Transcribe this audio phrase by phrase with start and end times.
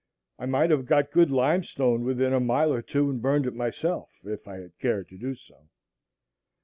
[0.39, 4.09] I might have got good limestone within a mile or two and burned it myself,
[4.23, 5.67] if I had cared to do so.